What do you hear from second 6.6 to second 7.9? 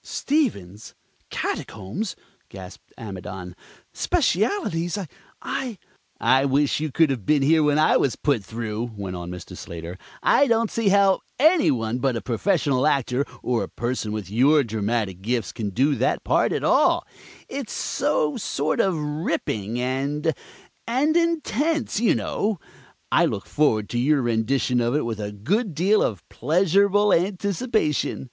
you could have been here when